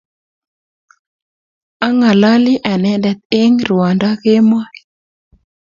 Ang'alali 1.87 2.53
anende 2.71 3.11
eng' 3.41 3.63
ruondo 3.69 4.09
kemoi 4.21 4.75